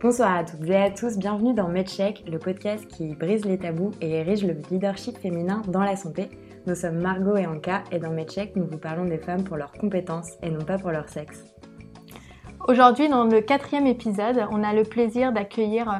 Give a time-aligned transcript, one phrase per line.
[0.00, 3.90] Bonsoir à toutes et à tous, bienvenue dans MedCheck, le podcast qui brise les tabous
[4.00, 6.30] et érige le leadership féminin dans la santé.
[6.68, 9.72] Nous sommes Margot et Anka et dans MedCheck, nous vous parlons des femmes pour leurs
[9.72, 11.42] compétences et non pas pour leur sexe.
[12.68, 15.96] Aujourd'hui, dans le quatrième épisode, on a le plaisir d'accueillir euh,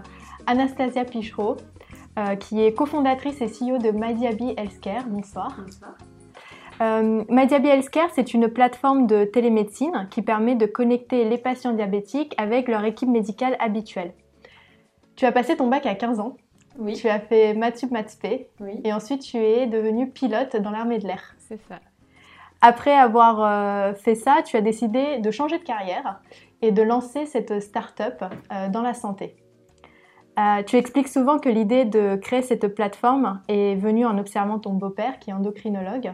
[0.47, 1.57] Anastasia Pichereau,
[2.21, 5.09] euh, qui est cofondatrice et CEO de Madiabi Healthcare.
[5.09, 5.57] Bonsoir.
[5.59, 5.97] Bonsoir.
[6.81, 12.35] Euh, Madiabi Healthcare, c'est une plateforme de télémédecine qui permet de connecter les patients diabétiques
[12.39, 14.13] avec leur équipe médicale habituelle.
[15.17, 16.37] Tu as passé ton bac à 15 ans.
[16.79, 16.95] Oui.
[16.95, 21.07] Tu as fait Mathsup Mathspé Oui, et ensuite tu es devenu pilote dans l'armée de
[21.09, 21.35] l'air.
[21.39, 21.81] c'est ça.
[22.61, 26.21] Après avoir euh, fait ça, tu as décidé de changer de carrière
[26.61, 29.37] et de lancer cette start-up euh, dans la santé.
[30.39, 34.73] Euh, tu expliques souvent que l'idée de créer cette plateforme est venue en observant ton
[34.73, 36.13] beau-père, qui est endocrinologue,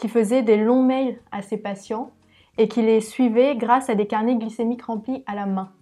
[0.00, 2.10] qui faisait des longs mails à ses patients
[2.56, 5.72] et qui les suivait grâce à des carnets glycémiques remplis à la main.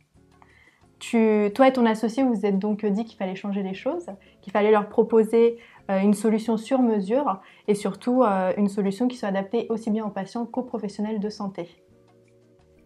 [0.98, 4.06] Tu, toi et ton associé, vous vous êtes donc dit qu'il fallait changer les choses,
[4.42, 9.16] qu'il fallait leur proposer euh, une solution sur mesure et surtout euh, une solution qui
[9.16, 11.68] soit adaptée aussi bien aux patients qu'aux professionnels de santé.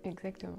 [0.05, 0.57] Exactement.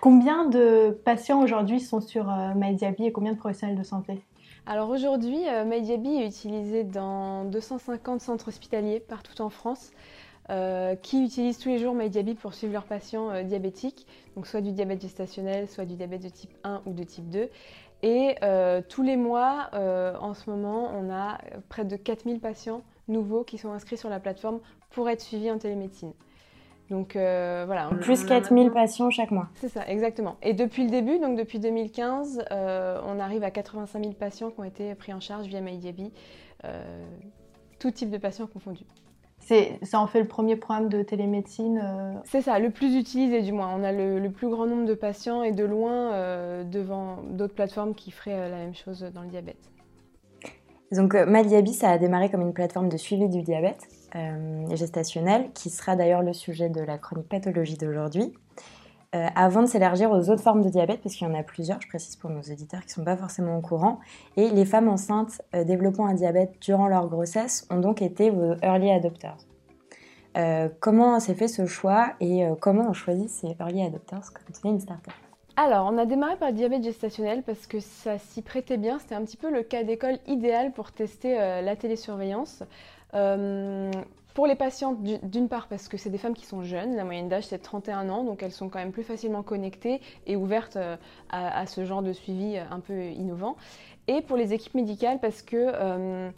[0.00, 4.22] Combien de patients aujourd'hui sont sur euh, MyDiaby et combien de professionnels de santé?
[4.70, 9.92] Alors aujourd'hui, euh, MyDiaby est utilisé dans 250 centres hospitaliers partout en France
[10.50, 14.60] euh, qui utilisent tous les jours MyDiaby pour suivre leurs patients euh, diabétiques, donc soit
[14.60, 17.48] du diabète gestationnel, soit du diabète de type 1 ou de type 2.
[18.02, 18.36] Et
[18.88, 23.72] tous les mois, en ce moment, on a près de 4000 patients nouveaux qui sont
[23.72, 26.12] inscrits sur la plateforme pour être suivis en télémédecine.
[26.90, 27.90] Donc euh, voilà.
[27.92, 29.48] on- Plus on a 4000 maintenant- patients chaque mois.
[29.56, 30.36] C'est ça, exactement.
[30.42, 34.60] Et depuis le début, donc depuis 2015, euh, on arrive à 85 000 patients qui
[34.60, 36.12] ont été pris en charge via MyDiaby,
[36.64, 37.04] euh,
[37.78, 38.84] tout type de patients confondus.
[39.40, 41.80] C'est, Ça en fait le premier programme de télémédecine.
[41.82, 43.72] euh, C'est ça, le plus utilisé du moins.
[43.74, 47.54] On a le, le plus grand nombre de patients et de loin euh, devant d'autres
[47.54, 49.70] plateformes qui feraient euh, la même chose dans le diabète.
[50.92, 55.50] Donc euh, Madiabi, ça a démarré comme une plateforme de suivi du diabète euh, gestationnel,
[55.52, 58.32] qui sera d'ailleurs le sujet de la chronique pathologie d'aujourd'hui.
[59.14, 61.80] Euh, avant de s'élargir aux autres formes de diabète, parce qu'il y en a plusieurs,
[61.80, 64.00] je précise pour nos auditeurs qui ne sont pas forcément au courant,
[64.36, 68.54] et les femmes enceintes euh, développant un diabète durant leur grossesse ont donc été vos
[68.62, 69.36] early adopters.
[70.78, 74.72] Comment s'est fait ce choix et comment on choisit ces early adopters quand on est
[74.74, 75.12] une startup?
[75.56, 79.00] Alors, on a démarré par le diabète gestationnel parce que ça s'y prêtait bien.
[79.00, 82.62] C'était un petit peu le cas d'école idéal pour tester la télésurveillance.
[83.14, 83.90] Euh,
[84.34, 87.04] pour les patientes, du- d'une part parce que c'est des femmes qui sont jeunes, la
[87.04, 90.76] moyenne d'âge c'est 31 ans, donc elles sont quand même plus facilement connectées et ouvertes
[90.76, 90.96] euh,
[91.30, 93.56] à, ce genre de suivi euh, un peu innovant.
[94.06, 96.30] Et pour les équipes médicales parce que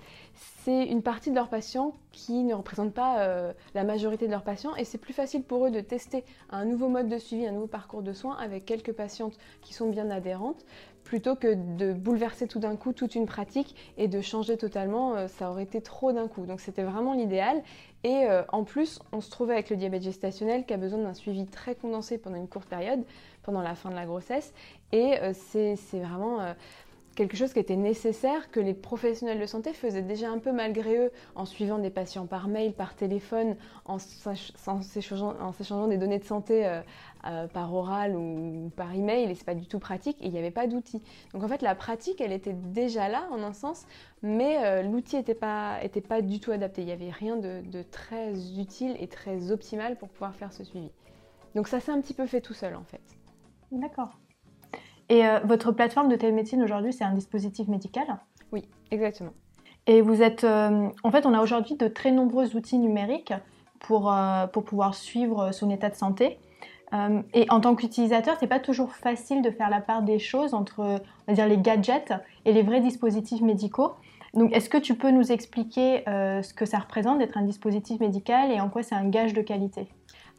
[0.64, 4.42] c'est une partie de leurs patients qui ne représente pas euh, la majorité de leurs
[4.42, 7.52] patients et c'est plus facile pour eux de tester un nouveau mode de suivi, un
[7.52, 10.64] nouveau parcours de soins avec quelques patientes qui sont bien adhérentes,
[11.04, 15.28] plutôt que de bouleverser tout d'un coup toute une pratique et de changer totalement, euh,
[15.28, 16.46] ça aurait été trop d'un coup.
[16.46, 17.62] Donc c'était vraiment l'idéal.
[18.02, 21.14] Et euh, en plus, on se trouvait avec le diabète gestationnel qui a besoin d'un
[21.14, 23.04] suivi très condensé pendant une courte période,
[23.42, 24.54] pendant la fin de la grossesse.
[24.92, 26.54] Et c'est vraiment...
[27.14, 30.96] quelque chose qui était nécessaire, que les professionnels de santé faisaient déjà un peu malgré
[30.96, 36.66] eux en suivant des patients par mail, par téléphone, en s'échangeant des données de santé
[36.66, 36.80] euh,
[37.26, 40.38] euh, par oral ou par email, et c'est pas du tout pratique, et il n'y
[40.38, 41.02] avait pas d'outils.
[41.32, 43.86] Donc en fait, la pratique, elle était déjà là en un sens,
[44.22, 46.82] mais euh, l'outil n'était pas, était pas du tout adapté.
[46.82, 50.64] Il n'y avait rien de, de très utile et très optimal pour pouvoir faire ce
[50.64, 50.90] suivi.
[51.54, 53.02] Donc ça s'est un petit peu fait tout seul en fait.
[53.72, 54.19] D'accord.
[55.10, 58.06] Et euh, votre plateforme de télémédecine aujourd'hui, c'est un dispositif médical?
[58.52, 59.32] Oui, exactement.
[59.86, 60.44] Et vous êtes.
[60.44, 63.34] euh, en fait, on a aujourd'hui de très nombreux outils numériques
[63.80, 66.38] pour, euh, pour pouvoir suivre son état de santé.
[67.34, 70.80] Et en tant qu'utilisateur, c'est pas toujours facile de faire la part des choses entre
[70.80, 72.12] on va dire, les gadgets
[72.44, 73.92] et les vrais dispositifs médicaux.
[74.34, 78.50] Donc, est-ce que tu peux nous expliquer ce que ça représente d'être un dispositif médical
[78.50, 79.86] et en quoi c'est un gage de qualité?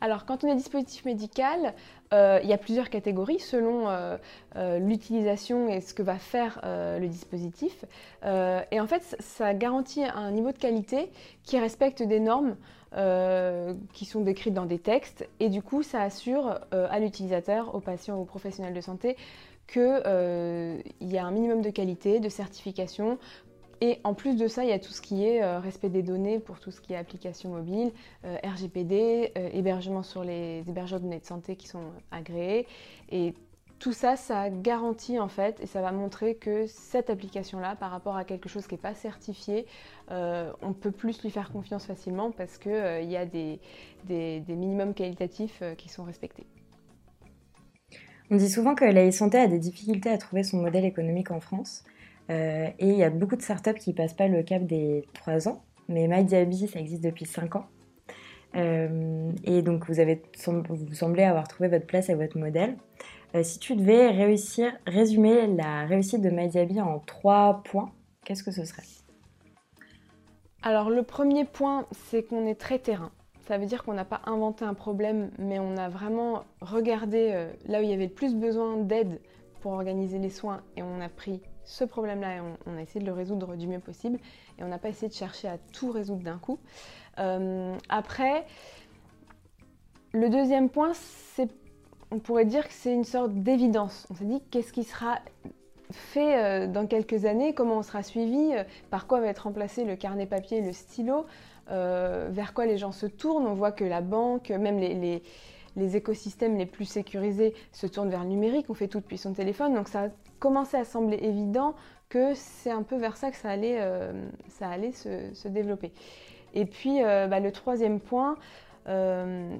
[0.01, 1.75] Alors, quand on est dispositif médical,
[2.11, 4.17] euh, il y a plusieurs catégories selon euh,
[4.55, 7.85] euh, l'utilisation et ce que va faire le dispositif.
[8.23, 11.11] Et en fait, ça- garantit un niveau de qualité
[11.43, 12.55] qui respecte des normes
[13.93, 15.27] qui sont décrites dans des textes.
[15.39, 19.15] Et du coup, ça assure à l'utilisateur, aux patients, aux professionnels de santé
[19.67, 23.17] qu'il y a un minimum de qualité, de certification.
[23.81, 26.03] Et en plus de ça, il y a tout ce qui est euh, respect des
[26.03, 27.91] données pour tout ce qui est application mobile,
[28.25, 32.67] euh, RGPD, euh, hébergement sur les hébergeurs de données de santé qui sont agréés.
[33.09, 33.33] Et
[33.81, 38.15] tout ça, ça garantit en fait, et ça va montrer que cette application-là, par rapport
[38.15, 39.65] à quelque chose qui n'est pas certifié,
[40.11, 43.59] euh, on peut plus lui faire confiance facilement parce qu'il il y a des,
[44.05, 46.45] des, minimums qualitatifs euh, qui sont respectés.
[48.29, 51.39] On dit souvent que la santé a des difficultés à trouver son modèle économique en
[51.39, 51.83] France.
[52.31, 55.47] Et il y a beaucoup de startups qui ne passent pas le cap des 3
[55.47, 55.63] ans.
[55.89, 57.65] Mais MyDiaby, ça existe depuis 5 ans.
[58.53, 62.77] et donc, vous, semblez avoir trouvé votre place et votre modèle.
[63.43, 64.09] si tu devais
[64.85, 67.91] résumer la réussite de MyDiaby en 3 points,
[68.23, 68.83] qu'est-ce que ce serait?
[70.63, 73.11] Alors, le premier point, c'est qu'on est très terrain.
[73.47, 77.51] Ça veut dire qu'on n'a pas inventé un problème, mais on a vraiment regardé euh,
[77.65, 79.19] là où il y avait le plus besoin d'aide
[79.61, 81.41] pour organiser les soins et on a pris
[81.71, 84.19] ce problème-là et on, a essayé de le résoudre du mieux possible
[84.59, 86.59] et on n'a pas essayé de chercher à tout résoudre d'un coup.
[87.17, 88.45] Euh, après,
[90.11, 91.49] le deuxième point, c'est,
[92.11, 94.05] on pourrait dire que c'est une sorte d'évidence.
[94.11, 95.19] On s'est dit qu'est-ce qui sera
[95.91, 98.51] fait euh, dans quelques années, comment on sera suivi,
[98.89, 101.25] par quoi va être remplacé le carnet papier et le stylo?
[101.69, 103.47] Euh, vers quoi les gens se tournent?
[103.47, 105.21] On voit que la banque, même les,
[105.95, 109.73] écosystèmes les plus sécurisés se tournent vers le numérique, on fait tout depuis son téléphone.
[109.73, 110.09] Donc ça
[110.41, 111.75] a commencé à sembler évident
[112.09, 114.11] que c'est un peu vers ça que ça allait, euh,
[114.49, 115.91] ça allait se, développer.
[116.53, 118.37] Et puis euh, bah, le troisième point,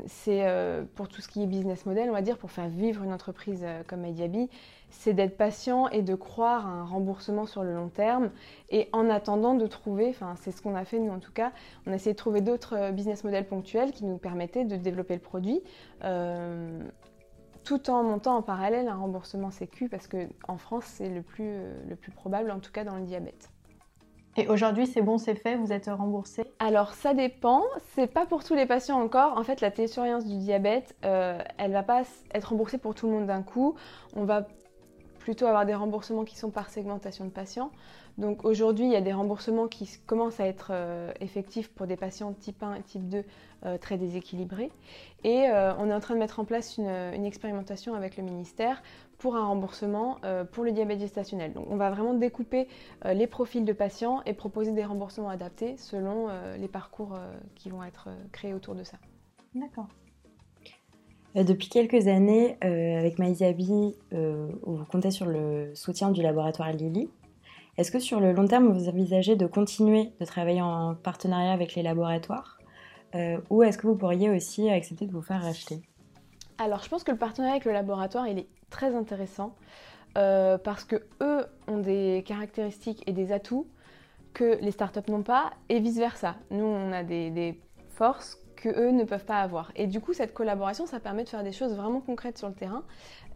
[0.07, 0.43] c'est
[0.95, 3.63] pour tout ce qui est business model, on va dire, pour faire vivre une entreprise
[3.87, 4.49] comme Mediabi,
[4.91, 8.29] c'est d'être patient et de croire à un remboursement sur le long terme.
[8.69, 11.51] Et en attendant de trouver, enfin c'est ce qu'on a fait nous en tout cas,
[11.87, 15.15] on a essayé de trouver d'autres euh, business models ponctuels qui nous permettaient de développer
[15.15, 15.61] le produit.
[17.63, 21.73] Tout en montant en parallèle un remboursement sécu parce qu'en France c'est le plus, euh,
[21.87, 23.49] le plus probable en tout cas dans le diabète.
[24.37, 26.45] Et aujourd'hui, c'est bon, c'est fait, vous êtes remboursé?
[26.59, 27.63] Alors, ça dépend.
[27.95, 29.37] C'est pas pour tous les patients encore.
[29.37, 32.03] En fait, la télésurveillance du diabète, euh, elle va pas
[32.33, 33.75] être remboursée pour tout le monde d'un coup.
[34.15, 34.47] On va
[35.21, 37.71] plutôt avoir des remboursements qui sont par segmentation de patients.
[38.17, 41.95] Donc aujourd'hui, il y a des remboursements qui commencent à être euh, effectifs pour des
[41.95, 43.23] patients type 1 et type 2
[43.65, 44.71] euh, très déséquilibrés.
[45.23, 48.81] Et euh, on est en train de mettre en place une, expérimentation avec le ministère
[49.19, 50.17] pour un remboursement
[50.51, 51.53] pour le diabète gestationnel.
[51.53, 52.67] Donc on va vraiment découper
[53.05, 56.27] les profils de patients et proposer des remboursements adaptés selon
[56.57, 57.15] les parcours
[57.53, 58.97] qui vont être créés autour de ça.
[59.53, 59.87] D'accord.
[61.37, 66.71] Euh, depuis quelques années, euh, avec MyZabi, euh, vous comptez sur le soutien du laboratoire
[66.73, 67.09] Lilly.
[67.77, 71.75] Est-ce que sur le long terme, vous envisagez de continuer de travailler en partenariat avec
[71.75, 72.57] les laboratoires
[73.49, 75.81] ou est-ce que vous pourriez aussi accepter de vous faire racheter?
[76.57, 79.53] Alors, je pense que le partenariat avec le laboratoire, il est très intéressant
[80.13, 83.67] parce que eux ont des caractéristiques et des atouts
[84.33, 86.37] que les startups n'ont pas et vice-versa.
[86.51, 89.71] Nous, on a des forces que eux ne peuvent pas avoir.
[89.75, 92.53] Et du coup, cette collaboration, ça permet de faire des choses vraiment concrètes sur le
[92.53, 92.83] terrain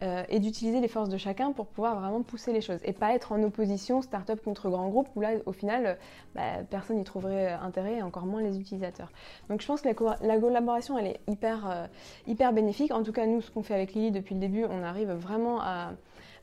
[0.02, 3.12] euh, et d'utiliser les forces de chacun pour pouvoir vraiment pousser les choses et pas
[3.14, 5.98] être en opposition start-up contre grand groupe où là, au final,
[6.34, 9.10] bah, personne n'y trouverait intérêt et encore moins les utilisateurs.
[9.50, 11.86] Donc, je pense que la, collaboration, elle est hyper, euh,
[12.26, 12.92] hyper bénéfique.
[12.92, 15.60] En tout cas, nous, ce qu'on fait avec Lily depuis le début, on arrive vraiment
[15.60, 15.90] à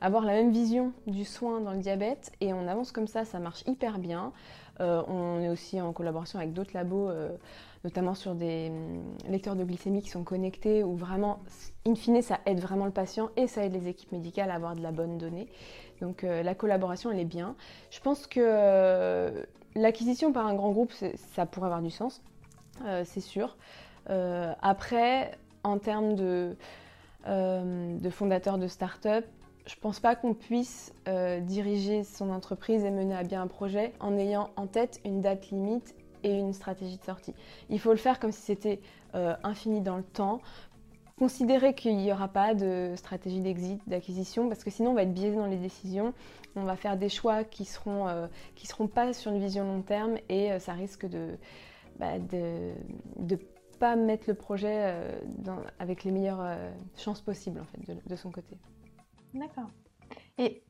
[0.02, 3.38] avoir la même vision du soin dans le diabète et on avance comme ça, ça
[3.38, 4.32] marche hyper bien.
[4.80, 7.08] Euh, on est aussi en collaboration avec d'autres labos
[7.84, 11.40] notamment sur des hum, lecteurs de glycémie qui sont connectés, où vraiment,
[11.86, 14.74] in fine, ça aide vraiment le patient et ça aide les équipes médicales à avoir
[14.74, 15.48] de la bonne donnée.
[16.00, 17.54] Donc euh, la collaboration, elle est bien.
[17.90, 19.44] Je pense que euh,
[19.74, 22.22] l'acquisition par un grand groupe, ça pourrait avoir du sens,
[22.84, 23.56] euh, c'est sûr.
[24.08, 25.32] après,
[25.62, 26.56] en termes de,
[27.26, 29.24] de fondateurs de start-up,
[29.66, 30.92] je pense pas qu'on puisse
[31.40, 35.48] diriger son entreprise et mener à bien un projet en ayant en tête une date
[35.50, 35.94] limite
[36.24, 37.34] et une stratégie de sortie.
[37.70, 38.80] Il faut le faire comme si c'était
[39.14, 40.40] euh, infini dans le temps.
[41.16, 45.14] Considérer qu'il n'y aura pas de stratégie d'exit, d'acquisition, parce que sinon on va être
[45.14, 46.12] biaisé dans les décisions.
[46.56, 48.26] On va faire des choix qui seront, euh,
[48.64, 51.38] seront pas sur une vision long terme et euh, ça risque de,
[52.00, 53.38] bah, de,
[53.78, 54.94] pas mettre le projet
[55.80, 56.46] avec les meilleures
[56.96, 58.56] chances possibles en fait de, de son côté.
[59.34, 59.68] D'accord.
[60.38, 60.62] Et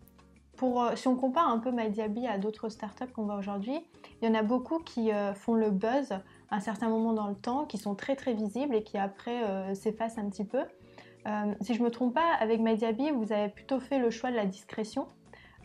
[0.56, 3.78] pour, si on compare un peu MyDiaby à d'autres startups qu'on voit aujourd'hui,
[4.22, 7.28] il y en a beaucoup qui euh, font le buzz à un certain moment dans
[7.28, 10.62] le temps, qui sont très très visibles et qui après euh, s'effacent un petit peu.
[11.26, 14.30] Euh, si je ne me trompe pas, avec Mediabi, vous avez plutôt fait le choix
[14.30, 15.06] de la discrétion,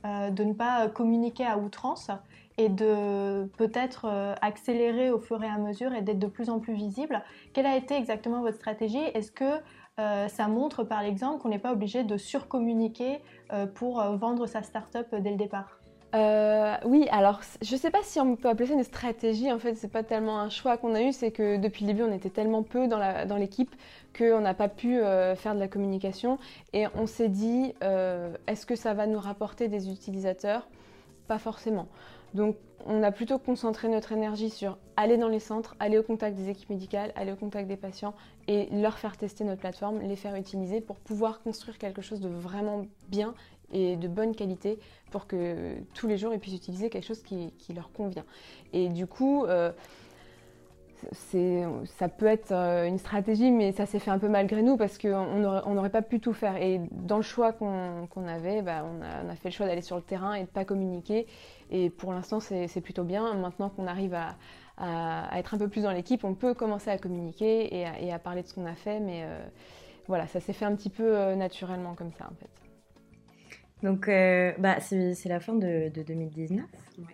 [0.06, 2.10] de ne pas communiquer à outrance
[2.58, 4.08] et de peut-être
[4.42, 7.22] accélérer au fur et à mesure et d'être de plus en plus visible.
[7.52, 9.04] Quelle a été exactement votre stratégie?
[9.14, 9.60] Est-ce que
[10.28, 13.20] ça montre par l'exemple qu'on n'est pas obligé de surcommuniquer
[13.76, 15.80] pour vendre sa start-up dès le départ
[16.16, 19.52] euh, oui, alors je sais pas si on peut appeler ça une stratégie.
[19.52, 22.04] En fait, c'est pas tellement un choix qu'on a eu, c'est que depuis le début,
[22.04, 23.76] on était tellement peu dans l'équipe
[24.18, 26.40] qu'on n'a pas pu euh, faire de la communication.
[26.74, 30.68] Et on s'est dit, euh, est-ce que ça va nous rapporter des utilisateurs?
[31.28, 31.88] Pas forcément.
[32.34, 32.56] Donc
[32.86, 36.50] on a plutôt concentré notre énergie sur aller dans les centres, aller au contact des
[36.50, 38.14] équipes médicales, aller au contact des patients
[38.48, 42.30] et leur faire tester notre plateforme, les faire utiliser pour pouvoir construire quelque chose de
[42.30, 43.34] vraiment bien
[43.72, 44.80] et de bonne qualité
[45.12, 48.26] pour que tous les jours ils puissent utiliser quelque chose qui, leur convient.
[48.74, 49.72] Et du coup, euh,
[51.22, 54.98] ça peut être euh, une stratégie, mais ça s'est fait un peu malgré nous parce
[54.98, 56.58] qu'on n'aurait pas pu tout faire.
[56.58, 60.02] Et dans le choix qu'on avait, bah, on, a, fait le choix d'aller sur le
[60.02, 61.28] terrain et de ne pas communiquer.
[61.72, 63.34] Et pour l'instant, c'est plutôt bien.
[63.36, 64.36] Maintenant qu'on arrive à,
[65.38, 68.48] être un peu plus dans l'équipe, on peut commencer à communiquer et à, parler de
[68.48, 69.00] ce qu'on a fait.
[69.00, 69.40] Mais euh,
[70.08, 72.69] voilà, ça s'est fait un petit peu euh, naturellement comme ça en fait.
[73.82, 76.66] Donc, euh, bah, c'est la fin de, 2019.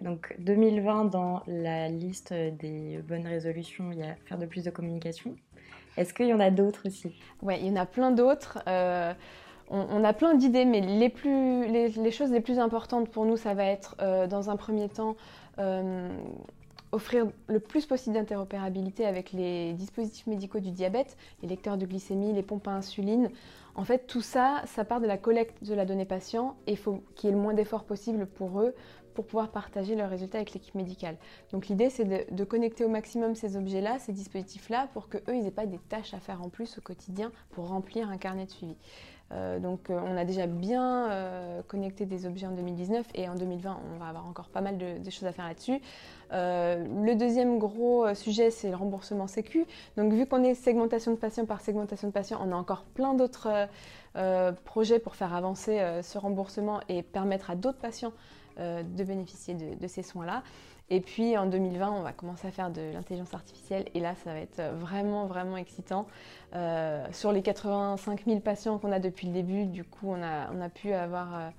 [0.02, 4.72] Donc, 2020, dans la liste des bonnes résolutions, il y a faire de plus de
[4.72, 5.36] communication.
[5.98, 7.16] Est-ce qu'il y en a d'autres aussi?
[7.42, 8.60] Oui, il y en a plein d'autres.
[8.68, 9.14] Euh,
[9.70, 13.54] on, a plein d'idées, mais les, plus, les, choses les plus importantes pour nous, ça
[13.54, 15.16] va être, euh, dans un premier temps,
[16.96, 22.34] offrir le plus possible d'interopérabilité avec les dispositifs médicaux du diabète, les lecteurs de glycémie,
[22.34, 23.30] les pompes à insuline.
[23.76, 26.78] En fait, tout ça, ça part de la collecte de la donnée patient et il
[26.78, 28.74] faut qu'il y ait le moins d'efforts possible pour eux
[29.14, 31.18] pour pouvoir partager leurs résultats avec l'équipe médicale.
[31.52, 35.52] Donc l'idée, c'est de, connecter au maximum ces objets-là, ces dispositifs-là, pour qu'eux, ils n'aient
[35.52, 38.76] pas des tâches à faire en plus au quotidien pour remplir un carnet de suivi.
[39.32, 43.34] Euh, donc euh, on a déjà bien euh, connecté des objets en 2019 et en
[43.34, 45.80] 2020 on va avoir encore pas mal de, de choses à faire là-dessus.
[46.32, 49.66] le deuxième gros sujet c'est le remboursement sécu.
[49.98, 53.14] Donc vu qu'on est segmentation de patients par segmentation de patients, on a encore plein
[53.14, 53.68] d'autres
[54.64, 58.14] projets pour faire avancer ce remboursement et permettre à d'autres patients
[58.60, 60.44] euh, de bénéficier de, ces soins-là.
[60.90, 64.34] Et puis en 2020, on va commencer à faire de l'intelligence artificielle et là, ça
[64.34, 66.06] va être vraiment, vraiment excitant.
[66.54, 70.52] Euh, sur les 85 000 patients qu'on a depuis le début, du coup, on a,
[70.54, 71.52] on a pu avoir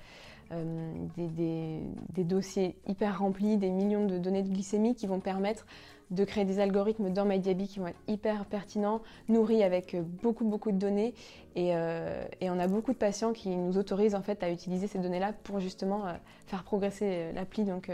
[0.53, 1.81] euh, des,
[2.15, 5.67] des, dossiers hyper remplis, des millions de données de glycémie qui vont permettre
[6.11, 10.45] de créer des algorithmes dans MyDiaby qui vont être hyper pertinents, nourris avec euh, beaucoup
[10.45, 11.15] beaucoup de données
[11.57, 14.99] euh, et, on a beaucoup de patients qui nous autorisent en fait à utiliser ces
[14.99, 16.13] données-là pour justement euh,
[16.47, 17.65] faire progresser l'appli.
[17.65, 17.91] Donc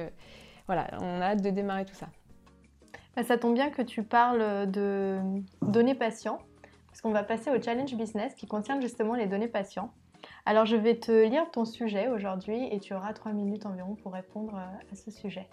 [0.66, 2.09] voilà, on a hâte de démarrer tout ça.
[3.16, 5.19] Bah, ça tombe bien que tu parles de
[5.62, 6.38] données patients
[6.88, 9.92] parce qu'on va passer au challenge business qui concerne justement les données patients.
[10.45, 14.12] Alors je vais te lire ton sujet aujourd'hui et tu auras trois minutes environ pour
[14.12, 15.49] répondre à ce sujet.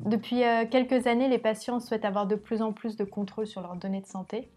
[0.00, 3.62] Depuis euh, quelques années, les patients souhaitent avoir de plus en plus de contrôle sur
[3.62, 4.50] leurs données de santé.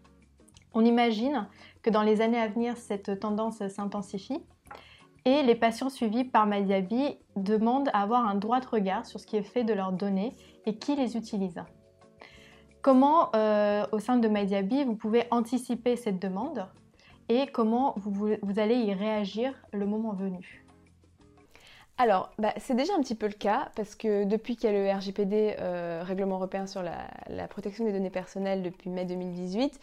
[0.74, 1.48] On imagine
[1.82, 4.42] que dans les années à venir, cette tendance s'intensifie
[5.24, 9.26] et les patients suivis par MyDiaby demandent à avoir un droit de regard sur ce
[9.26, 11.62] qui est fait de leurs données et qui les utilise.
[12.82, 16.66] Comment, euh, au sein de MyDiaby, vous pouvez anticiper cette demande
[17.28, 20.64] et comment vous allez y réagir le moment venu?
[22.00, 24.78] Alors, bah, c'est déjà un petit peu le cas parce que depuis qu'il y a
[24.78, 29.78] le RGPD, euh, Règlement européen sur la, protection des données personnelles depuis mai 2018,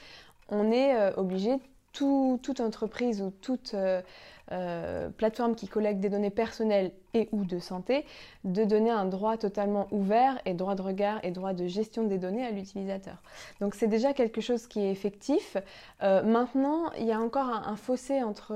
[0.50, 1.60] on est euh, obligé,
[1.92, 4.02] toute entreprise ou toute euh,
[5.18, 8.06] plateforme qui collecte des données personnelles et ou de santé,
[8.44, 12.18] de donner un droit totalement ouvert et droit de regard et droit de gestion des
[12.18, 13.22] données à l'utilisateur.
[13.60, 15.58] Donc c'est déjà quelque chose qui est effectif.
[16.02, 18.54] maintenant, il y a encore un fossé entre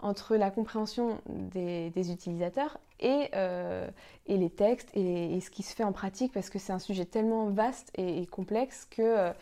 [0.00, 3.88] entre la compréhension des, utilisateurs et, euh,
[4.26, 7.04] et, les textes et, ce qui se fait en pratique parce que c'est un sujet
[7.04, 9.32] tellement vaste et, complexe que euh,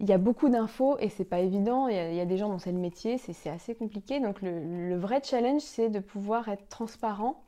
[0.00, 1.88] il y a beaucoup d'infos et c'est pas évident.
[1.88, 4.20] Il y, a, des gens dont c'est le métier, c'est assez compliqué.
[4.20, 7.42] Donc le, vrai challenge, c'est de pouvoir être transparent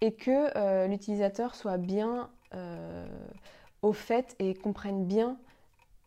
[0.00, 2.28] et que euh, l'utilisateur soit bien
[3.82, 5.36] au fait et comprenne bien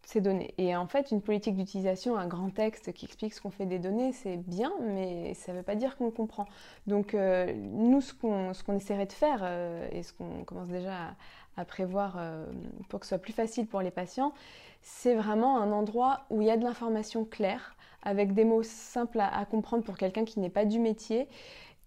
[0.09, 0.53] ces données.
[0.57, 3.77] Et en fait, une politique d'utilisation, un grand texte qui explique ce qu'on fait des
[3.77, 6.48] données, c'est bien, mais ça ne veut pas dire qu'on comprend.
[6.88, 11.15] Donc, euh, nous, ce qu'on essaierait de faire, euh, et ce qu'on commence déjà
[11.57, 12.45] à, prévoir euh,
[12.88, 14.33] pour que ce soit plus facile pour les patients,
[14.81, 19.19] c'est vraiment un endroit où il y a de l'information claire, avec des mots simples
[19.19, 21.27] à, comprendre pour quelqu'un qui n'est pas du métier,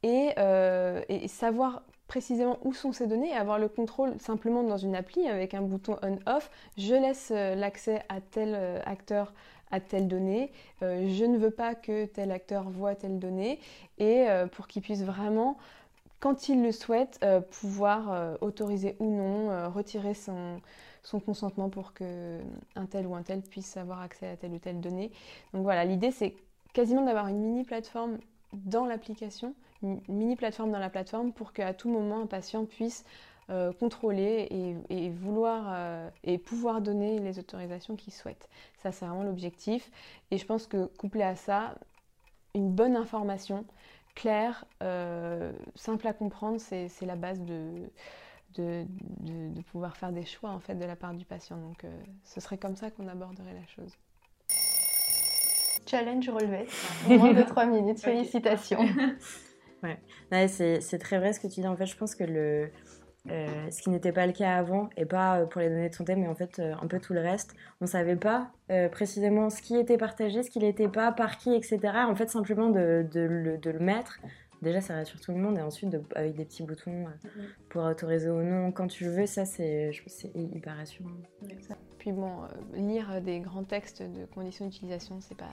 [0.03, 0.35] et,
[1.09, 1.83] et savoir
[2.13, 5.63] précisément où sont ces données et avoir le contrôle simplement dans une appli avec un
[5.63, 6.51] bouton on-off.
[6.77, 9.33] Je laisse euh, l'accès à tel euh, acteur
[9.71, 13.61] à telle donnée, euh, je ne veux pas que tel acteur voit telle donnée.
[13.97, 15.57] Et pour qu'il puisse vraiment
[16.21, 20.61] quand il le souhaite, pouvoir autoriser ou non, retirer son,
[21.03, 22.41] son, consentement pour que
[22.77, 25.11] un tel ou un tel puisse avoir accès à telle ou telle donnée.
[25.53, 26.35] Donc voilà, l'idée c'est
[26.73, 28.19] quasiment d'avoir une mini plateforme
[28.53, 33.05] dans l'application, une mini plateforme dans la plateforme pour qu'à tout moment un patient puisse
[33.51, 34.49] euh, contrôler
[34.89, 38.49] et, vouloir euh, et pouvoir donner les autorisations qu'il souhaite.
[38.79, 39.91] Ça, c'est vraiment l'objectif.
[40.31, 41.75] Et je pense que couplé à ça,
[42.55, 43.65] une bonne information,
[44.15, 44.67] clair,
[45.75, 47.91] simple à comprendre, c'est la base de,
[48.55, 48.85] de,
[49.71, 51.57] pouvoir faire des choix en fait de la part du patient.
[51.57, 51.85] Donc
[52.25, 53.97] ce serait comme ça qu'on aborderait la chose.
[55.87, 56.67] Challenge relevé,
[57.09, 58.87] moins de 3 minutes, félicitations.
[59.83, 61.67] ouais, c'est très vrai ce que tu dis.
[61.67, 62.71] En fait, je pense que le,
[63.31, 65.95] euh, ce qui n'était pas le cas avant, et pas euh, pour les données de
[65.95, 67.55] santé, mais en fait euh, un peu tout le reste.
[67.81, 68.51] On ne savait pas
[68.91, 71.79] précisément ce qui était partagé, ce qui n'était pas, par qui, etc.
[72.09, 74.19] En fait, simplement de, de, le, de le, mettre,
[74.63, 77.07] déjà ça rassure tout le monde, et ensuite avec des petits boutons
[77.69, 79.93] pour autoriser ou non quand tu veux, ça c'est
[80.35, 81.11] hyper rassurant.
[81.99, 82.43] Puis bon,
[82.75, 85.53] lire des grands textes de conditions d'utilisation, c'est pas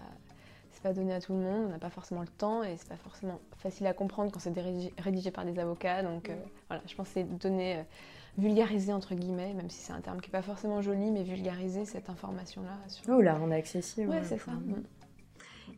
[0.81, 2.97] pas donné à tout le monde, on n'a pas forcément le temps et c'est pas
[2.97, 4.53] forcément facile à comprendre quand c'est
[4.97, 6.03] rédigé par des avocats.
[6.03, 6.35] Donc euh,
[6.67, 7.83] voilà, je pense que c'est donner, euh,
[8.37, 11.85] vulgariser entre guillemets, même si c'est un terme qui n'est pas forcément joli, mais vulgariser
[11.85, 12.77] cette information-là.
[12.87, 13.03] Sur...
[13.09, 14.09] Oh, la rendre accessible.
[14.09, 14.51] Ouais, c'est ça.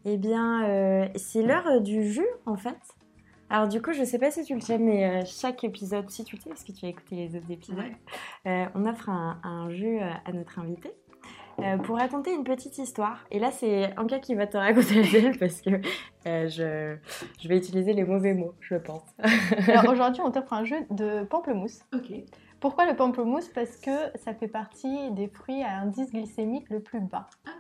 [0.06, 2.78] Eh bien, euh, c'est l'heure du jus en fait.
[3.52, 6.38] Alors du coup, je sais pas si tu le sais, mais chaque épisode, si tu
[6.38, 7.78] le sais, parce que tu as écouté les autres épisodes,
[8.46, 10.94] on offre un, un jeu à notre invité.
[11.60, 13.26] Euh, pour raconter une petite histoire.
[13.30, 15.70] Et là, c'est Anka qui va te raconter elle parce que
[16.26, 16.96] euh, je,
[17.40, 19.04] je, vais utiliser les mauvais mots, je pense.
[19.68, 21.82] Alors aujourd'hui, on t'offre un jeu de pamplemousse.
[21.94, 22.12] Ok.
[22.60, 23.50] Pourquoi le pamplemousse?
[23.50, 27.28] Parce que ça fait partie des fruits à indice glycémique le plus bas.
[27.46, 27.52] Ah.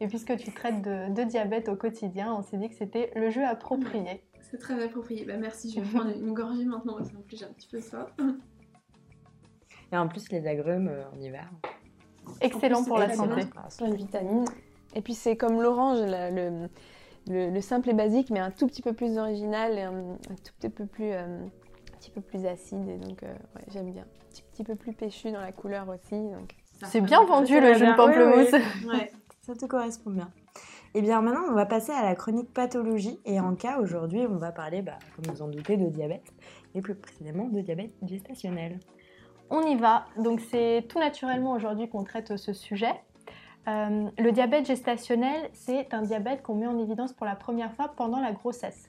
[0.00, 3.44] Et puisque tu traites de, diabète au quotidien, on s'est dit que c'était le jeu
[3.44, 4.22] approprié.
[4.50, 5.24] C'est très approprié.
[5.24, 7.80] Bah, merci, je vais prendre une gorgée maintenant parce qu'en plus j'ai un petit peu
[7.80, 8.08] ça.
[9.92, 11.48] Et en plus, les agrumes euh, en hiver.
[12.40, 13.42] Excellent pour la santé.
[13.78, 14.44] Plein de vitamines.
[14.94, 16.68] Et puis c'est comme l'orange, le,
[17.28, 20.70] le, simple et basique, mais un tout petit peu plus original et un, tout petit
[20.70, 22.88] peu plus, euh, un petit peu plus acide.
[22.88, 23.34] Et donc euh,
[23.68, 24.02] j'aime bien.
[24.02, 26.20] Un petit, petit, peu plus péchu dans la couleur aussi.
[26.84, 28.50] C'est bien vendu le jeu de pamplemousse.
[28.86, 29.12] Ouais,
[29.42, 30.30] ça te correspond bien.
[30.96, 33.20] Et eh bien maintenant, on va passer à la chronique pathologie.
[33.26, 36.32] Et en cas, aujourd'hui, on va parler, bah, comme vous en doutez, de diabète.
[36.74, 38.80] Et plus précisément de diabète gestationnel.
[39.50, 40.06] On y va.
[40.16, 42.94] Donc c'est tout naturellement aujourd'hui qu'on traite ce sujet.
[43.68, 47.92] Euh, le diabète gestationnel, c'est un diabète qu'on met en évidence pour la première fois
[47.94, 48.88] pendant la grossesse.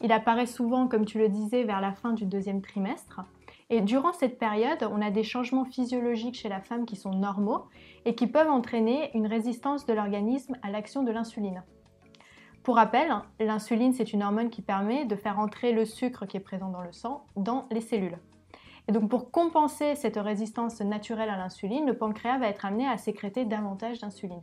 [0.00, 3.22] Il apparaît souvent, comme tu le disais, vers la fin du deuxième trimestre.
[3.70, 7.66] Et durant cette période, on a des changements physiologiques chez la femme qui sont normaux
[8.06, 11.62] et qui peuvent entraîner une résistance de l'organisme à l'action de l'insuline.
[12.62, 16.40] Pour rappel, l'insuline, c'est une hormone qui permet de faire entrer le sucre qui est
[16.40, 18.18] présent dans le sang dans les cellules.
[18.88, 22.96] Et donc pour compenser cette résistance naturelle à l'insuline, le pancréas va être amené à
[22.96, 24.42] sécréter davantage d'insuline.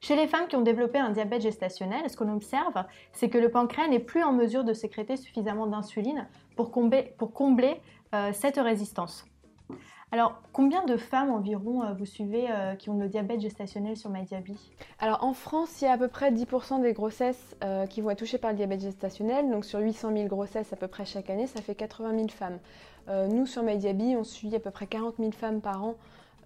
[0.00, 3.50] Chez les femmes qui ont développé un diabète gestationnel, ce qu'on observe, c'est que le
[3.50, 7.76] pancréas n'est plus en mesure de sécréter suffisamment d'insuline pour combler, euh,
[8.32, 9.24] cette résistance.
[10.12, 14.08] Alors, combien de femmes environ euh, vous suivez euh, qui ont le diabète gestationnel sur
[14.08, 14.56] MyDiaby
[15.00, 17.56] Alors, en France, il y a à peu près 10% des grossesses
[17.90, 19.50] qui vont être touchées par le diabète gestationnel.
[19.50, 22.58] Donc, sur 800 000 grossesses à peu près chaque année, ça fait 80 000 femmes.
[23.08, 25.96] Euh, nous, sur MyDiaby, on suit à peu près 40 000 femmes par an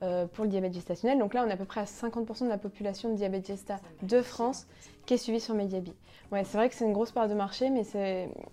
[0.03, 1.18] euh, pour le diabète gestationnel.
[1.18, 3.79] Donc là, on est à peu près à 50% de la population de diabète gesta
[4.03, 4.66] de France
[5.05, 5.92] qui est suivie sur MyDiaby.
[6.33, 7.83] Ouais, c'est vrai que c'est une grosse part de marché, mais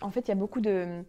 [0.01, 1.03] en fait, il y a beaucoup de,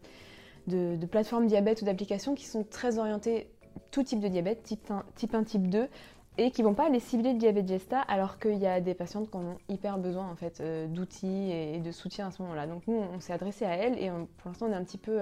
[0.69, 3.49] de, plateformes diabète ou d'applications qui sont très orientées
[3.91, 5.89] tout type de diabète, type 1, type 1, type 2,
[6.37, 9.31] et qui vont pas aller cibler le diabète gesta alors qu'il y a des patientes
[9.31, 12.67] qui en ont hyper besoin en fait euh, d'outils et, de soutien à ce moment-là.
[12.67, 15.19] Donc nous on s'est adressé à elles et pour l'instant on est un petit peu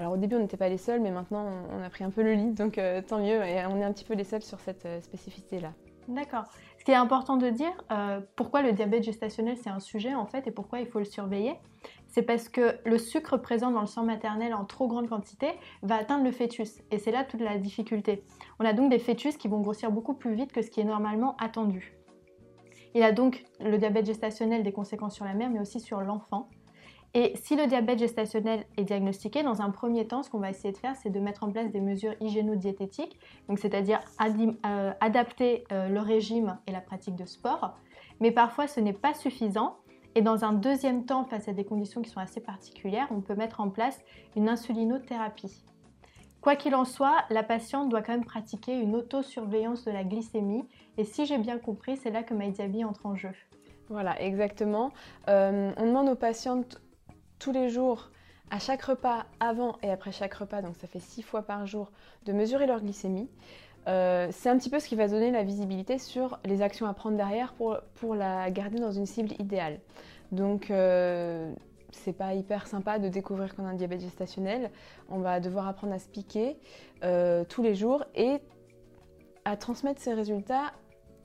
[0.00, 2.22] alors au début, on n'était pas les seuls, mais maintenant, on a pris un peu
[2.22, 4.58] le lead, donc euh, tant mieux, et on est un petit peu les seuls sur
[4.58, 5.74] cette euh, spécificité-là.
[6.08, 6.44] D'accord.
[6.78, 10.24] Ce qui est important de dire, euh, pourquoi le diabète gestationnel c'est un sujet en
[10.24, 11.52] fait et pourquoi il faut le surveiller,
[12.10, 15.48] c'est parce que le sucre présent dans le sang maternel en trop grande quantité
[15.82, 18.24] va atteindre le fœtus et c'est là toute la difficulté.
[18.58, 20.84] On a donc des fœtus qui vont grossir beaucoup plus vite que ce qui est
[20.84, 21.94] normalement attendu.
[22.94, 26.48] Il a donc le diabète gestationnel des conséquences sur la mère mais aussi sur l'enfant.
[27.12, 30.72] Et si le diabète gestationnel est diagnostiqué, dans un premier temps, ce qu'on va essayer
[30.72, 33.18] de faire, c'est de mettre en place des mesures hygiéno-diététiques,
[33.56, 34.00] c'est-à-dire
[34.64, 37.74] euh, adapter euh, le régime et la pratique de sport.
[38.20, 39.78] Mais parfois, ce n'est pas suffisant.
[40.14, 43.34] Et dans un deuxième temps, face à des conditions qui sont assez particulières, on peut
[43.34, 44.00] mettre en place
[44.36, 45.64] une insulinothérapie.
[46.40, 50.64] Quoi qu'il en soit, la patiente doit quand même pratiquer une autosurveillance de la glycémie.
[50.96, 53.30] Et si j'ai bien compris, c'est là que MyDiaby entre en jeu.
[53.90, 54.90] Voilà, exactement.
[55.28, 56.80] Euh, on demande aux patientes
[57.38, 58.10] tous les jours,
[58.50, 61.92] à chaque repas, avant et après chaque repas, donc ça fait six fois par jour,
[62.24, 63.28] de mesurer leur glycémie.
[63.88, 66.94] Euh, c'est un petit peu ce qui va donner la visibilité sur les actions à
[66.94, 69.80] prendre derrière pour, la garder dans une cible idéale.
[70.32, 71.52] Donc, euh,
[71.92, 74.70] c'est pas hyper sympa de découvrir qu'on a un diabète gestationnel.
[75.08, 76.56] On va devoir apprendre à se piquer
[77.02, 78.38] euh, tous les jours et
[79.44, 80.72] à transmettre ces résultats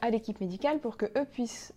[0.02, 1.74] à l'équipe médicale pour que eux puissent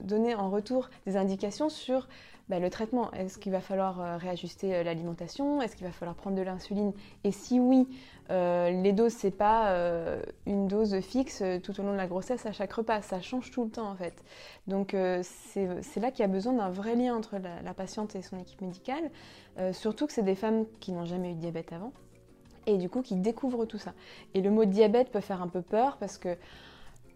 [0.00, 2.08] donner en retour des indications sur
[2.48, 3.10] bah, le traitement.
[3.12, 5.60] Est-ce qu'il va falloir euh, réajuster euh, l'alimentation?
[5.62, 6.92] Est-ce qu'il va falloir prendre de l'insuline?
[7.24, 7.88] Et si oui,
[8.30, 9.76] euh, les doses, c'est pas
[10.46, 13.64] une dose fixe tout au long de la grossesse à chaque repas, ça change tout
[13.64, 14.14] le temps en fait.
[14.66, 18.22] Donc c'est là qu'il y a besoin d'un vrai lien entre la, la, patiente et
[18.22, 19.10] son équipe médicale,
[19.72, 21.92] surtout que c'est des femmes qui n'ont jamais eu de diabète avant
[22.66, 23.92] et du coup qui découvrent tout ça.
[24.34, 26.36] Et le mot diabète peut faire un peu peur parce que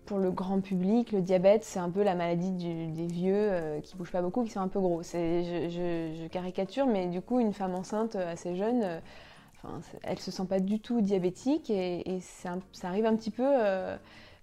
[0.07, 3.97] pour le grand public, le diabète, c'est un peu la maladie des vieux euh, qui
[3.97, 5.03] bougent pas beaucoup, qui sont un peu gros.
[5.03, 9.01] Je, je, caricature, mais du coup, une femme enceinte euh, assez jeune, euh,
[9.57, 13.47] enfin, elle se sent pas du tout diabétique et, ça arrive un petit peu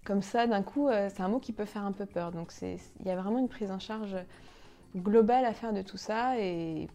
[0.05, 0.87] comme ça d'un coup.
[1.09, 2.31] c'est un mot qui peut faire un peu peur.
[2.31, 4.15] Donc, il y a vraiment une prise en charge
[4.95, 6.87] globale à faire de tout ça et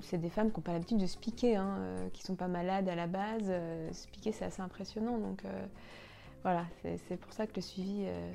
[0.00, 1.78] c'est des femmes qui n'ont pas l'habitude de se piquer, hein,
[2.12, 3.52] qui sont pas malades à la base.
[3.92, 5.18] se piquer, c'est assez impressionnant.
[5.18, 5.42] Donc,
[6.44, 8.32] voilà, c'est pour ça que le suivi euh,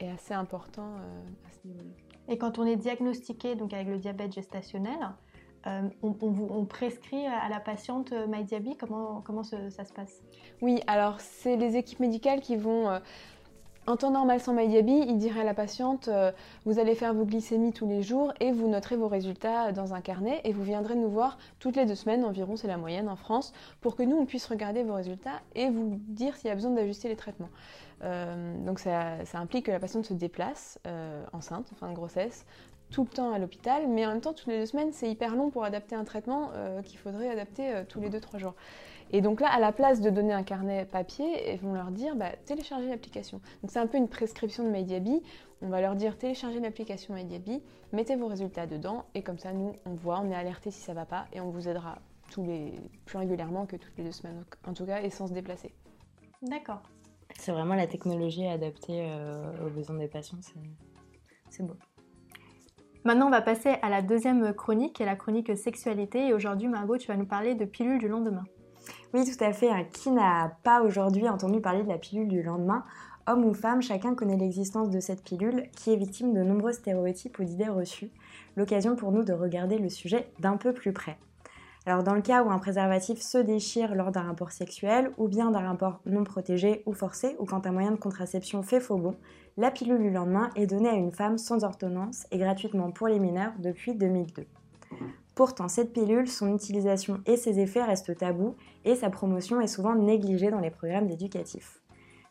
[0.00, 1.90] est assez important euh, à ce niveau-là.
[2.28, 4.96] Et quand on est diagnostiqué donc avec le diabète gestationnel,
[5.66, 10.22] euh, on, prescrit à la patiente MyDiaby Comment, comment ça se passe?
[10.62, 13.00] Oui, alors c'est les équipes médicales qui vont
[13.86, 16.32] en temps normal sans MyDiaby, il dirait à la patiente euh,
[16.64, 20.00] vous allez faire vos glycémies tous les jours et vous noterez vos résultats dans un
[20.00, 23.16] carnet et vous viendrez nous voir toutes les deux semaines environ, c'est la moyenne en
[23.16, 26.54] France, pour que nous on puisse regarder vos résultats et vous dire s'il y a
[26.54, 27.50] besoin d'ajuster les traitements.
[28.02, 32.44] Euh, donc ça, implique que la patiente se déplace euh, enceinte, en fin de grossesse,
[32.90, 35.34] tout le temps à l'hôpital, mais en même temps toutes les deux semaines c'est hyper
[35.34, 36.50] long pour adapter un traitement
[36.84, 38.54] qu'il faudrait adapter tous les deux trois jours.
[39.12, 42.16] Et donc là, à la place de donner un carnet papier, ils vont leur dire
[42.16, 43.40] bah, téléchargez l'application.
[43.62, 45.22] Donc c'est un peu une prescription de MediaBi.
[45.62, 49.72] On va leur dire téléchargez l'application MediaBi, mettez vos résultats dedans, et comme ça, nous,
[49.86, 51.98] on voit, on est alerté si ça va pas, et on vous aidera
[52.30, 52.74] tous les,
[53.06, 55.72] plus régulièrement que toutes les deux semaines, en tout cas, et sans se déplacer.
[56.42, 56.82] D'accord.
[57.38, 60.38] C'est vraiment la technologie adaptée euh, aux besoins des patients,
[61.48, 61.76] c'est beau.
[63.04, 66.26] Maintenant, on va passer à la deuxième chronique, qui est la chronique sexualité.
[66.26, 68.44] Et aujourd'hui, Margot, tu vas nous parler de pilules du lendemain.
[69.14, 69.70] Oui, tout à fait.
[69.70, 69.84] Hein.
[69.92, 72.84] Qui n'a pas aujourd'hui entendu parler de la pilule du lendemain?
[73.28, 77.38] Homme ou femme, chacun connaît l'existence de cette pilule qui est victime de nombreux stéréotypes
[77.38, 78.10] ou d'idées reçues.
[78.56, 81.18] L'occasion pour nous de regarder le sujet d'un peu plus près.
[81.86, 85.52] Alors dans le cas où un préservatif se déchire lors d'un rapport sexuel ou bien
[85.52, 89.14] d'un rapport non protégé ou forcé ou quand un moyen de contraception fait faux bon,
[89.56, 93.20] la pilule du lendemain est donnée à une femme sans ordonnance et gratuitement pour les
[93.20, 94.46] mineurs depuis 2002.
[95.36, 99.94] Pourtant, cette pilule, son utilisation et ses effets restent tabous et sa promotion est souvent
[99.94, 101.82] négligée dans les programmes éducatifs.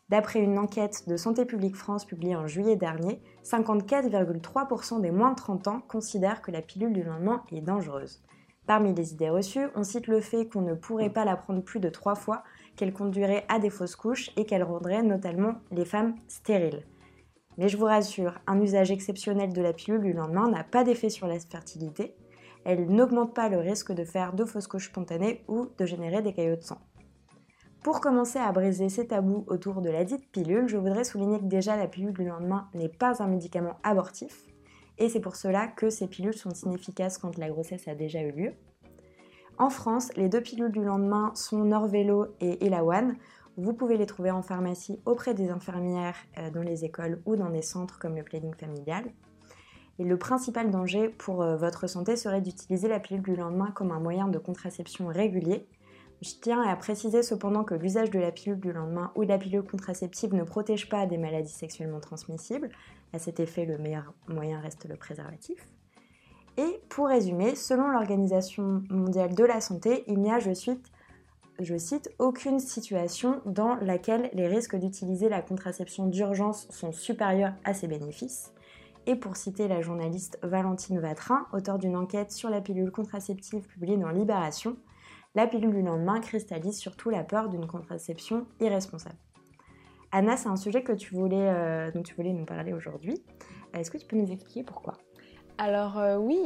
[0.09, 5.35] D'après une enquête de Santé publique France publiée en juillet dernier, 54,3% des moins de
[5.35, 8.23] 30 ans considèrent que la pilule du lendemain est dangereuse.
[8.65, 11.79] Parmi les idées reçues, on cite le fait qu'on ne pourrait pas la prendre plus
[11.79, 12.43] de trois fois,
[12.75, 16.83] qu'elle conduirait à des fausses couches et qu'elle rendrait notamment les femmes stériles.
[17.59, 21.09] Mais je vous rassure, un usage exceptionnel de la pilule du lendemain n'a pas d'effet
[21.09, 22.15] sur la fertilité,
[22.65, 26.33] elle n'augmente pas le risque de faire de fausses couches spontanées ou de générer des
[26.33, 26.79] caillots de sang.
[27.83, 31.45] Pour commencer à briser ces tabous autour de la dite pilule, je voudrais souligner que
[31.45, 34.47] déjà la pilule du lendemain n'est pas un médicament abortif,
[34.97, 38.31] et c'est pour cela que ces pilules sont inefficaces quand la grossesse a déjà eu
[38.31, 38.53] lieu.
[39.57, 43.15] En France, les deux pilules du lendemain sont Norvelo et Elawan.
[43.57, 47.49] Vous pouvez les trouver en pharmacie auprès des infirmières euh, dans les écoles ou dans
[47.49, 49.05] des centres comme le planning familial.
[49.97, 53.91] Et le principal danger pour euh, votre santé serait d'utiliser la pilule du lendemain comme
[53.91, 55.67] un moyen de contraception régulier.
[56.21, 59.37] Je tiens à préciser cependant que l'usage de la pilule du lendemain ou de la
[59.37, 62.69] pilule contraceptive ne protège pas des maladies sexuellement transmissibles.
[63.13, 65.65] À cet effet, le meilleur moyen reste le préservatif.
[66.57, 70.89] Et pour résumer, selon l'Organisation mondiale de la santé, il n'y a, je cite,
[71.59, 77.73] je cite, aucune situation dans laquelle les risques d'utiliser la contraception d'urgence sont supérieurs à
[77.73, 78.54] ses bénéfices.
[79.07, 83.97] Et pour citer la journaliste Valentine Vatrin, auteure d'une enquête sur la pilule contraceptive publiée
[83.97, 84.77] dans Libération,
[85.35, 89.17] la pilule du lendemain cristallise surtout la peur d'une contraception irresponsable.
[90.11, 93.21] Anna, c'est un sujet que tu voulais, euh, dont tu voulais nous parler aujourd'hui.
[93.73, 94.93] Est-ce que tu peux nous expliquer pourquoi?
[95.57, 96.39] Alors euh, oui,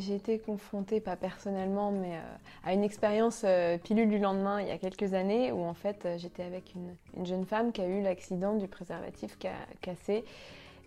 [0.00, 3.44] j'ai été confrontée, pas personnellement, mais euh, à une expérience
[3.84, 7.24] pilule du lendemain il y a quelques années où en fait j'étais avec une, une,
[7.24, 9.38] jeune femme qui a eu l'accident du préservatif
[9.80, 10.24] cassé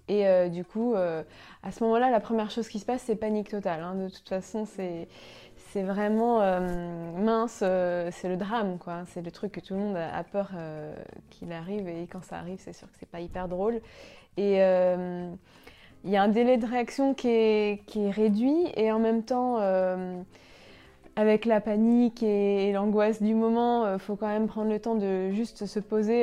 [0.08, 1.24] et euh, du coup, euh,
[1.64, 3.82] à ce moment-là, la première chose qui se passe, c'est panique totale.
[3.82, 3.96] Hein.
[3.96, 5.08] De toute façon, c'est
[5.84, 9.04] vraiment euh, mince, c'est le drame, quoi.
[9.08, 10.52] C'est le truc que tout le monde a, peur
[11.30, 13.82] qu'il arrive, et quand ça arrive, c'est sûr que c'est pas hyper drôle.
[14.38, 14.56] Et
[16.04, 19.24] il y a un délai de réaction qui est, qui est, réduit, et en même
[19.24, 19.60] temps,
[21.18, 25.32] avec la panique et, l'angoisse du moment, il faut quand même prendre le temps de
[25.32, 26.22] juste se poser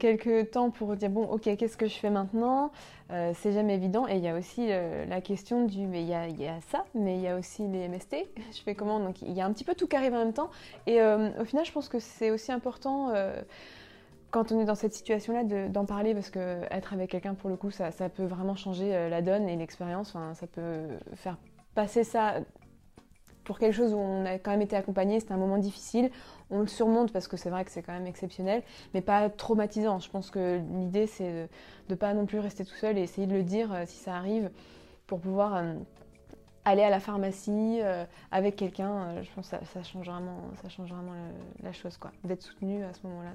[0.00, 2.72] quelques temps pour dire bon, ok, qu'est-ce que je fais maintenant?
[3.10, 4.08] C'est jamais évident.
[4.08, 7.22] Et il y a aussi la question du mais il y, a ça, mais il
[7.22, 8.16] y a aussi les MST.
[8.52, 8.98] Je fais comment?
[8.98, 10.50] Donc il y a un petit peu tout qui arrive en même temps.
[10.86, 13.12] Et au final, je pense que c'est aussi important
[14.30, 17.56] quand on est dans cette situation-là, d'en parler parce que être avec quelqu'un, pour le
[17.56, 20.14] coup, ça, ça, peut vraiment changer euh, la donne et l'expérience.
[20.14, 21.36] Enfin, ça peut faire
[21.74, 22.34] passer ça
[23.50, 25.18] pour quelque chose où on a quand même été accompagné.
[25.18, 26.12] C'était un moment difficile.
[26.50, 28.62] On le surmonte parce que c'est vrai que c'est quand même exceptionnel,
[28.94, 29.98] mais pas traumatisant.
[29.98, 31.48] Je pense que l'idée, c'est de
[31.88, 34.14] ne pas non plus rester tout seul et essayer de le dire euh, si ça
[34.14, 34.52] arrive
[35.08, 35.56] pour pouvoir.
[35.56, 35.74] Euh,
[36.64, 37.80] aller à la pharmacie
[38.30, 41.14] avec quelqu'un, je pense que ça, change vraiment, ça change vraiment
[41.62, 41.98] la chose.
[42.22, 43.30] D'être soutenu à ce moment-là,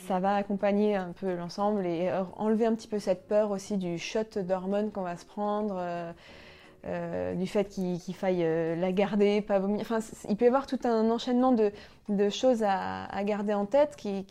[0.00, 3.98] ça va accompagner un peu l'ensemble et enlever un petit peu cette peur aussi du
[3.98, 6.14] shot d'hormones qu'on va se prendre,
[6.84, 9.80] euh, euh, du fait qu'il faille euh, la garder, pas vomir.
[9.82, 14.24] Enfin, il peut y avoir tout un enchaînement de, choses à, garder en tête qui,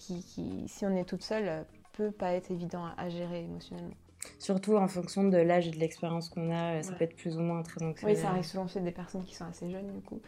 [0.67, 3.95] si on est toute seule, peut pas être évident à, gérer émotionnellement.
[4.37, 7.41] Surtout en fonction de l'âge et de l'expérience qu'on a, ça peut être plus ou
[7.41, 8.15] moins très anxiogène.
[8.15, 10.21] Oui, ça arrive souvent chez des personnes qui sont assez jeunes du coup.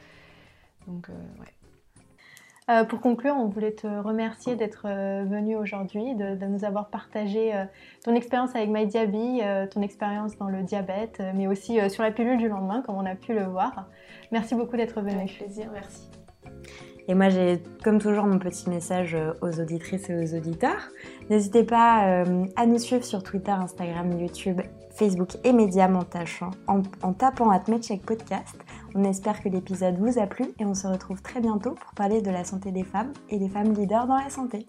[0.88, 1.54] Donc, ouais.
[2.70, 7.54] Euh, pour conclure, on voulait te remercier d'être euh, venu aujourd'hui, de, nous avoir partagé
[7.54, 7.66] euh,
[8.06, 12.48] ton expérience avec MyDiaby, ton expérience dans le diabète, mais aussi sur la pilule du
[12.48, 13.88] lendemain, comme on a pu le voir.
[14.32, 15.16] Merci beaucoup d'être venu.
[15.16, 16.10] Avec plaisir, merci.
[17.08, 20.90] Et moi, j'ai comme toujours mon petit message aux auditrices et aux auditeurs.
[21.30, 22.24] N'hésitez pas
[22.56, 25.90] à nous suivre sur Twitter, Instagram, YouTube, Facebook et Média
[26.68, 27.64] en, en tapant at
[28.06, 28.63] Podcast.
[28.96, 32.22] On espère que l'épisode vous a plu et on se retrouve très bientôt pour parler
[32.22, 34.68] de la santé des femmes et des femmes leaders dans la santé.